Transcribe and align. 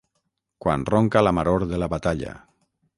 Quan 0.65 0.87
ronca 0.93 1.23
la 1.27 1.35
maror 1.41 1.69
de 1.75 1.83
la 1.85 1.93
batalla. 1.95 2.37